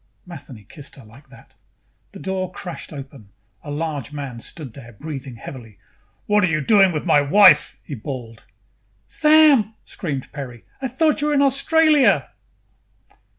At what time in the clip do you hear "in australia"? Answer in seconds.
11.35-12.31